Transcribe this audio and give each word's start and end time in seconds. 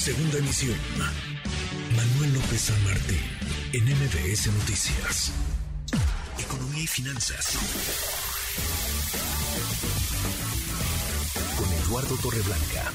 Segunda 0.00 0.38
emisión. 0.38 0.78
Manuel 1.94 2.32
López 2.32 2.58
San 2.58 2.84
Martín, 2.84 3.20
en 3.74 3.84
MBS 3.84 4.46
Noticias. 4.46 5.30
Economía 6.42 6.84
y 6.84 6.86
finanzas. 6.86 7.58
Con 11.54 11.68
Eduardo 11.84 12.16
Torreblanca. 12.22 12.90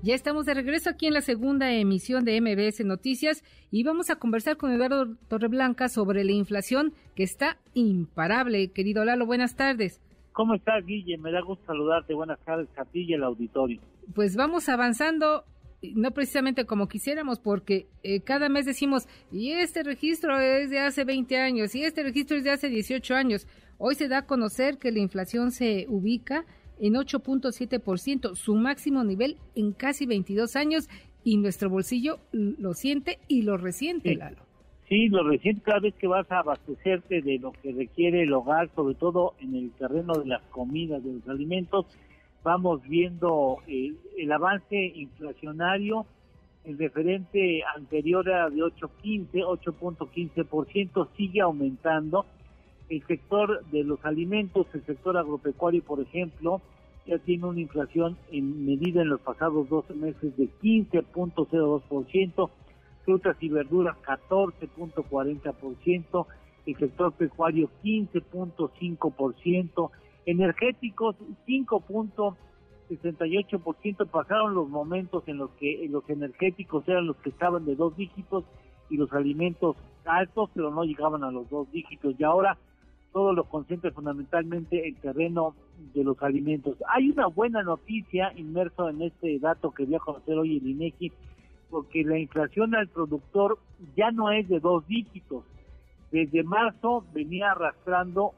Ya 0.00 0.14
estamos 0.14 0.46
de 0.46 0.54
regreso 0.54 0.90
aquí 0.90 1.08
en 1.08 1.14
la 1.14 1.20
segunda 1.20 1.72
emisión 1.72 2.24
de 2.24 2.40
MBS 2.40 2.84
Noticias 2.84 3.42
y 3.72 3.82
vamos 3.82 4.10
a 4.10 4.16
conversar 4.20 4.58
con 4.58 4.70
Eduardo 4.70 5.16
Torreblanca 5.26 5.88
sobre 5.88 6.22
la 6.22 6.30
inflación 6.30 6.94
que 7.16 7.24
está 7.24 7.58
imparable. 7.74 8.70
Querido 8.70 9.04
Lalo, 9.04 9.26
buenas 9.26 9.56
tardes. 9.56 10.00
¿Cómo 10.36 10.54
estás, 10.54 10.84
Guille? 10.84 11.16
Me 11.16 11.32
da 11.32 11.40
gusto 11.40 11.64
saludarte. 11.64 12.12
Buenas 12.12 12.38
tardes 12.40 12.68
a 12.76 12.84
ti 12.84 13.06
y 13.08 13.14
al 13.14 13.24
auditorio. 13.24 13.80
Pues 14.14 14.36
vamos 14.36 14.68
avanzando, 14.68 15.44
no 15.94 16.10
precisamente 16.10 16.66
como 16.66 16.88
quisiéramos, 16.88 17.40
porque 17.40 17.86
eh, 18.02 18.20
cada 18.20 18.50
mes 18.50 18.66
decimos, 18.66 19.08
y 19.32 19.52
este 19.52 19.82
registro 19.82 20.38
es 20.38 20.68
de 20.68 20.80
hace 20.80 21.04
20 21.04 21.38
años, 21.38 21.74
y 21.74 21.84
este 21.84 22.02
registro 22.02 22.36
es 22.36 22.44
de 22.44 22.50
hace 22.50 22.68
18 22.68 23.14
años. 23.14 23.46
Hoy 23.78 23.94
se 23.94 24.08
da 24.08 24.18
a 24.18 24.26
conocer 24.26 24.76
que 24.76 24.92
la 24.92 24.98
inflación 24.98 25.52
se 25.52 25.86
ubica 25.88 26.44
en 26.78 26.96
8.7%, 26.96 28.34
su 28.34 28.56
máximo 28.56 29.04
nivel 29.04 29.38
en 29.54 29.72
casi 29.72 30.04
22 30.04 30.54
años, 30.54 30.90
y 31.24 31.38
nuestro 31.38 31.70
bolsillo 31.70 32.20
lo 32.32 32.74
siente 32.74 33.20
y 33.26 33.40
lo 33.40 33.56
resiente, 33.56 34.14
Lalo. 34.16 34.45
Sí, 34.88 35.08
lo 35.08 35.28
reciente 35.28 35.62
cada 35.62 35.80
vez 35.80 35.94
que 35.94 36.06
vas 36.06 36.30
a 36.30 36.38
abastecerte 36.38 37.20
de 37.20 37.38
lo 37.40 37.50
que 37.50 37.72
requiere 37.72 38.22
el 38.22 38.32
hogar, 38.32 38.70
sobre 38.76 38.94
todo 38.94 39.34
en 39.40 39.56
el 39.56 39.72
terreno 39.72 40.14
de 40.14 40.26
las 40.26 40.42
comidas, 40.42 41.02
de 41.02 41.14
los 41.14 41.28
alimentos, 41.28 41.86
vamos 42.44 42.80
viendo 42.82 43.58
eh, 43.66 43.94
el 44.16 44.30
avance 44.30 44.76
inflacionario. 44.76 46.06
El 46.64 46.78
referente 46.78 47.64
anterior 47.76 48.28
era 48.28 48.48
de 48.48 48.58
8.15, 48.58 49.28
8.15%, 49.32 51.08
sigue 51.16 51.40
aumentando. 51.40 52.24
El 52.88 53.04
sector 53.08 53.64
de 53.72 53.82
los 53.82 54.04
alimentos, 54.04 54.68
el 54.72 54.86
sector 54.86 55.16
agropecuario, 55.16 55.82
por 55.82 56.00
ejemplo, 56.00 56.60
ya 57.06 57.18
tiene 57.18 57.46
una 57.46 57.60
inflación 57.60 58.16
en 58.30 58.64
medida 58.64 59.02
en 59.02 59.08
los 59.08 59.20
pasados 59.20 59.68
12 59.68 59.94
meses 59.94 60.36
de 60.36 60.48
15.02%, 60.62 62.50
frutas 63.06 63.38
y 63.40 63.48
verduras 63.48 63.96
14.40%, 64.02 66.26
el 66.66 66.76
sector 66.76 67.12
pecuario 67.12 67.70
15.5%, 67.82 69.90
energéticos 70.26 71.16
5.68%, 71.46 74.06
pasaron 74.08 74.54
los 74.54 74.68
momentos 74.68 75.26
en 75.28 75.38
los 75.38 75.50
que 75.52 75.88
los 75.88 76.06
energéticos 76.10 76.86
eran 76.88 77.06
los 77.06 77.16
que 77.18 77.30
estaban 77.30 77.64
de 77.64 77.76
dos 77.76 77.96
dígitos 77.96 78.44
y 78.90 78.98
los 78.98 79.10
alimentos 79.12 79.76
altos, 80.04 80.50
pero 80.54 80.70
no 80.70 80.84
llegaban 80.84 81.24
a 81.24 81.30
los 81.30 81.48
dos 81.48 81.70
dígitos 81.70 82.14
y 82.18 82.24
ahora 82.24 82.58
todo 83.12 83.32
lo 83.32 83.44
concentra 83.44 83.92
fundamentalmente 83.92 84.86
el 84.86 84.96
terreno 84.96 85.54
de 85.94 86.04
los 86.04 86.22
alimentos. 86.22 86.76
Hay 86.94 87.08
una 87.10 87.28
buena 87.28 87.62
noticia 87.62 88.30
inmerso 88.36 88.90
en 88.90 89.00
este 89.00 89.38
dato 89.38 89.70
que 89.70 89.86
voy 89.86 89.94
a 89.94 90.00
conocer 90.00 90.36
hoy 90.36 90.58
el 90.58 90.66
INEGI, 90.66 91.12
porque 91.70 92.04
la 92.04 92.18
inflación 92.18 92.74
al 92.74 92.88
productor 92.88 93.58
ya 93.96 94.10
no 94.10 94.30
es 94.30 94.48
de 94.48 94.60
dos 94.60 94.86
dígitos. 94.86 95.44
Desde 96.10 96.42
marzo 96.42 97.04
venía 97.12 97.50
arrastrando 97.50 98.32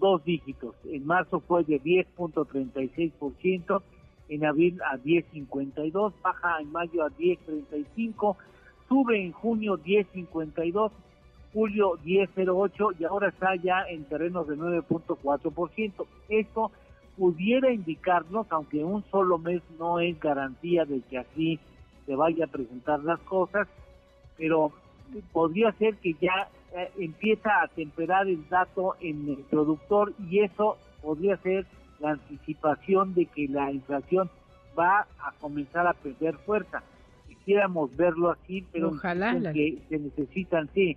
dos 0.00 0.22
dígitos. 0.24 0.74
En 0.84 1.06
marzo 1.06 1.40
fue 1.40 1.64
de 1.64 1.80
10.36%, 1.80 3.82
en 4.28 4.44
abril 4.44 4.80
a 4.82 4.98
10.52, 4.98 6.12
baja 6.22 6.60
en 6.60 6.72
mayo 6.72 7.04
a 7.04 7.10
10.35, 7.10 8.36
sube 8.88 9.22
en 9.22 9.32
junio 9.32 9.78
10.52, 9.78 10.90
julio 11.52 11.98
10.08 12.04 12.96
y 12.98 13.04
ahora 13.04 13.28
está 13.28 13.54
ya 13.56 13.84
en 13.88 14.04
terrenos 14.04 14.48
de 14.48 14.56
9.4%. 14.56 16.06
Esto 16.28 16.72
pudiera 17.16 17.72
indicarnos, 17.72 18.46
aunque 18.50 18.82
un 18.82 19.04
solo 19.10 19.38
mes 19.38 19.62
no 19.78 20.00
es 20.00 20.18
garantía 20.18 20.84
de 20.84 21.00
que 21.02 21.18
así 21.18 21.60
se 22.06 22.16
vaya 22.16 22.44
a 22.44 22.48
presentar 22.48 23.02
las 23.04 23.20
cosas, 23.20 23.68
pero 24.36 24.72
podría 25.32 25.72
ser 25.72 25.96
que 25.96 26.14
ya 26.14 26.48
eh, 26.74 26.90
empieza 26.98 27.62
a 27.62 27.68
temperar 27.68 28.28
el 28.28 28.48
dato 28.48 28.96
en 29.00 29.28
el 29.28 29.44
productor 29.50 30.14
y 30.30 30.40
eso 30.40 30.78
podría 31.02 31.36
ser 31.38 31.66
la 32.00 32.12
anticipación 32.12 33.14
de 33.14 33.26
que 33.26 33.48
la 33.48 33.70
inflación 33.70 34.30
va 34.78 35.06
a 35.20 35.32
comenzar 35.40 35.86
a 35.86 35.92
perder 35.92 36.36
fuerza. 36.38 36.82
Quisiéramos 37.28 37.94
verlo 37.96 38.30
así, 38.30 38.66
pero 38.72 38.88
Ojalá, 38.88 39.52
que 39.52 39.78
se 39.88 39.98
necesitan, 39.98 40.68
sí, 40.74 40.96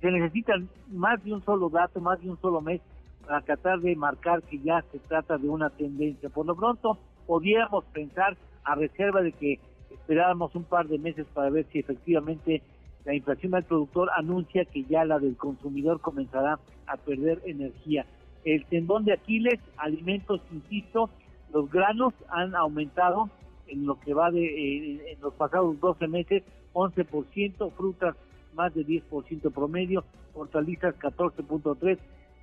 se 0.00 0.10
necesitan 0.10 0.68
más 0.90 1.22
de 1.24 1.32
un 1.32 1.44
solo 1.44 1.68
dato, 1.68 2.00
más 2.00 2.20
de 2.22 2.30
un 2.30 2.40
solo 2.40 2.60
mes 2.60 2.80
para 3.26 3.40
tratar 3.40 3.80
de 3.80 3.96
marcar 3.96 4.42
que 4.42 4.58
ya 4.60 4.82
se 4.92 4.98
trata 5.00 5.36
de 5.36 5.48
una 5.48 5.70
tendencia. 5.70 6.28
Por 6.28 6.46
lo 6.46 6.54
pronto, 6.54 6.98
podríamos 7.26 7.84
pensar, 7.86 8.36
a 8.64 8.74
reserva 8.74 9.22
de 9.22 9.32
que 9.32 9.60
esperábamos 10.06 10.54
un 10.54 10.62
par 10.62 10.86
de 10.86 10.98
meses 10.98 11.26
para 11.34 11.50
ver 11.50 11.66
si 11.72 11.80
efectivamente 11.80 12.62
la 13.04 13.12
inflación 13.12 13.50
del 13.50 13.64
productor 13.64 14.08
anuncia 14.16 14.64
que 14.64 14.84
ya 14.84 15.04
la 15.04 15.18
del 15.18 15.36
consumidor 15.36 16.00
comenzará 16.00 16.60
a 16.86 16.96
perder 16.96 17.42
energía. 17.44 18.06
El 18.44 18.64
tendón 18.66 19.04
de 19.04 19.14
Aquiles, 19.14 19.58
alimentos, 19.76 20.40
insisto, 20.52 21.10
los 21.52 21.68
granos 21.72 22.14
han 22.28 22.54
aumentado 22.54 23.30
en 23.66 23.84
lo 23.84 23.98
que 23.98 24.14
va 24.14 24.30
de 24.30 24.44
eh, 24.44 25.12
en 25.12 25.20
los 25.20 25.34
pasados 25.34 25.80
12 25.80 26.06
meses 26.06 26.44
11%, 26.72 27.72
frutas 27.72 28.14
más 28.54 28.72
de 28.74 28.86
10% 28.86 29.52
promedio, 29.52 30.04
hortalizas 30.34 30.94
14.3%. 31.00 31.98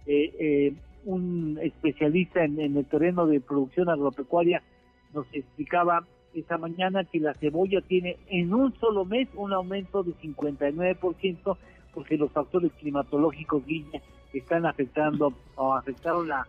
Eh, 0.05 0.35
eh, 0.37 0.73
un 1.05 1.57
especialista 1.61 2.43
en 2.43 2.59
el 2.59 2.85
terreno 2.85 3.25
de 3.25 3.39
producción 3.39 3.89
agropecuaria 3.89 4.61
nos 5.13 5.25
explicaba 5.33 6.05
esta 6.33 6.57
mañana 6.57 7.03
que 7.03 7.19
la 7.19 7.33
cebolla 7.35 7.81
tiene 7.81 8.17
en 8.27 8.53
un 8.53 8.73
solo 8.79 9.05
mes 9.05 9.27
un 9.35 9.53
aumento 9.53 10.03
de 10.03 10.13
59% 10.15 11.57
porque 11.93 12.17
los 12.17 12.31
factores 12.31 12.71
climatológicos 12.73 13.63
están 14.33 14.65
afectando 14.65 15.33
o 15.55 15.75
afectaron 15.75 16.27
la, 16.27 16.47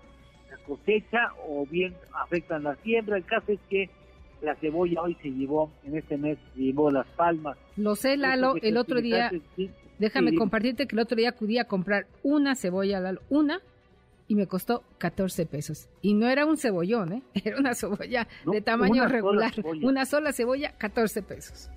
cosecha 0.66 1.32
o 1.46 1.66
bien 1.66 1.94
afectan 2.14 2.62
la 2.62 2.74
siembra. 2.76 3.16
El 3.16 3.24
caso 3.24 3.52
es 3.52 3.60
que 3.68 3.90
la 4.42 4.54
cebolla 4.56 5.02
hoy 5.02 5.16
se 5.22 5.30
llevó, 5.30 5.70
en 5.84 5.96
este 5.96 6.16
mes 6.16 6.38
se 6.54 6.60
llevó 6.60 6.90
las 6.90 7.06
palmas. 7.08 7.56
Lo 7.76 7.94
sé, 7.94 8.16
Lalo, 8.16 8.54
el 8.62 8.76
otro 8.76 9.00
día, 9.00 9.30
déjame 9.98 10.34
compartirte 10.34 10.86
que 10.86 10.96
el 10.96 11.00
otro 11.00 11.16
día 11.16 11.30
acudí 11.30 11.58
a 11.58 11.64
comprar 11.64 12.06
una 12.22 12.54
cebolla, 12.54 13.00
Lalo, 13.00 13.20
una, 13.28 13.60
y 14.28 14.34
me 14.34 14.46
costó 14.46 14.82
14 14.98 15.46
pesos. 15.46 15.88
Y 16.00 16.14
no 16.14 16.28
era 16.28 16.46
un 16.46 16.56
cebollón, 16.56 17.12
¿eh? 17.12 17.22
era 17.44 17.58
una 17.58 17.74
cebolla 17.74 18.26
de 18.50 18.60
tamaño 18.60 19.06
regular. 19.06 19.52
una 19.82 20.04
sola 20.06 20.32
cebolla, 20.32 20.72
14 20.78 21.22
pesos. 21.22 21.70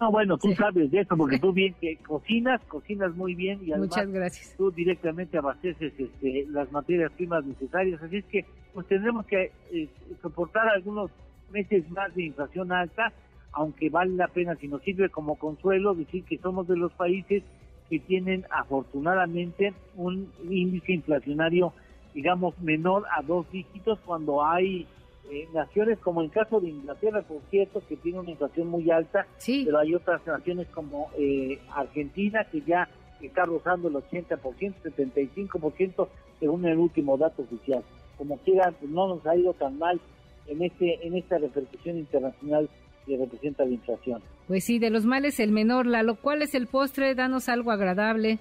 No, 0.00 0.10
bueno, 0.10 0.38
tú 0.38 0.54
sabes 0.54 0.90
de 0.90 1.00
eso 1.00 1.14
porque 1.16 1.38
tú 1.40 1.52
bien 1.52 1.74
que 1.78 1.96
cocinas, 1.98 2.60
cocinas 2.64 3.14
muy 3.14 3.34
bien 3.34 3.60
y 3.62 3.72
además 3.72 3.90
Muchas 3.90 4.10
gracias. 4.10 4.54
tú 4.56 4.70
directamente 4.70 5.36
abasteces 5.36 5.92
este, 5.98 6.46
las 6.48 6.72
materias 6.72 7.12
primas 7.12 7.44
necesarias. 7.44 8.02
Así 8.02 8.16
es 8.16 8.24
que 8.24 8.46
pues 8.72 8.86
tendremos 8.86 9.26
que 9.26 9.52
eh, 9.72 9.88
soportar 10.22 10.68
algunos 10.68 11.10
meses 11.50 11.88
más 11.90 12.14
de 12.14 12.24
inflación 12.24 12.72
alta, 12.72 13.12
aunque 13.52 13.90
vale 13.90 14.14
la 14.14 14.28
pena, 14.28 14.54
si 14.56 14.68
nos 14.68 14.80
sirve 14.82 15.10
como 15.10 15.36
consuelo, 15.36 15.94
decir 15.94 16.24
que 16.24 16.38
somos 16.38 16.66
de 16.66 16.76
los 16.76 16.92
países 16.92 17.42
que 17.90 17.98
tienen 17.98 18.46
afortunadamente 18.50 19.74
un 19.96 20.32
índice 20.48 20.92
inflacionario, 20.92 21.72
digamos, 22.14 22.58
menor 22.60 23.04
a 23.14 23.20
dos 23.20 23.50
dígitos 23.50 23.98
cuando 24.06 24.44
hay 24.44 24.86
eh, 25.30 25.48
naciones 25.52 25.98
como 25.98 26.22
el 26.22 26.30
caso 26.30 26.60
de 26.60 26.68
Inglaterra, 26.68 27.22
por 27.22 27.40
cierto, 27.50 27.82
que 27.88 27.96
tiene 27.96 28.20
una 28.20 28.30
inflación 28.30 28.68
muy 28.68 28.88
alta, 28.92 29.26
pero 29.44 29.78
hay 29.78 29.94
otras 29.94 30.24
naciones 30.24 30.68
como 30.68 31.10
eh, 31.18 31.58
Argentina 31.74 32.44
que 32.44 32.62
ya 32.62 32.88
está 33.20 33.44
rozando 33.44 33.88
el 33.88 33.94
80%, 33.94 34.40
75% 34.40 36.08
según 36.38 36.64
el 36.64 36.78
último 36.78 37.18
dato 37.18 37.42
oficial. 37.42 37.82
Como 38.16 38.38
quiera, 38.38 38.72
pues 38.72 38.90
no 38.90 39.08
nos 39.08 39.26
ha 39.26 39.36
ido 39.36 39.52
tan 39.54 39.78
mal 39.78 40.00
en 40.46 40.62
este 40.62 41.06
en 41.06 41.16
esta 41.16 41.38
repercusión 41.38 41.98
internacional 41.98 42.68
que 43.06 43.16
representa 43.16 43.64
la 43.64 43.72
inflación. 43.72 44.22
Pues 44.46 44.64
sí, 44.64 44.78
de 44.78 44.90
los 44.90 45.04
males 45.04 45.40
el 45.40 45.52
menor, 45.52 45.86
lo 45.86 46.16
¿cuál 46.16 46.42
es 46.42 46.54
el 46.54 46.66
postre? 46.66 47.14
Danos 47.14 47.48
algo 47.48 47.70
agradable. 47.70 48.38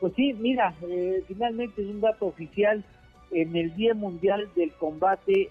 Pues 0.00 0.12
sí, 0.14 0.32
mira, 0.34 0.74
eh, 0.88 1.22
finalmente 1.26 1.82
es 1.82 1.88
un 1.88 2.00
dato 2.00 2.26
oficial, 2.26 2.84
en 3.30 3.56
el 3.56 3.74
Día 3.74 3.94
Mundial 3.94 4.48
del 4.54 4.70
Combate 4.72 5.48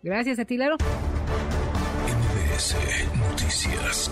Gracias 0.02 0.38
a 0.40 0.44
ti, 0.44 0.56
Lalo. 0.56 0.76
MBS 2.56 2.76
Noticias. 3.16 4.10